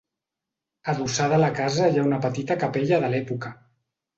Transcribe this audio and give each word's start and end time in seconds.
Adossada 0.93 1.35
a 1.37 1.41
la 1.43 1.51
casa 1.61 1.91
hi 1.91 1.99
ha 2.01 2.07
una 2.07 2.19
petita 2.25 2.59
capella 2.65 3.03
de 3.05 3.13
l'època. 3.17 3.57